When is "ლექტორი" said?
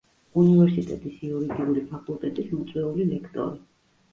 3.13-3.63